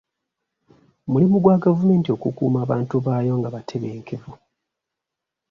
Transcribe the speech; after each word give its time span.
Mulimu 1.11 1.35
gwa 1.43 1.55
gavumenti 1.63 2.09
okukuuma 2.15 2.57
abantu 2.65 2.95
baayo 3.05 3.33
nga 3.39 3.49
batebenkevu. 3.55 4.31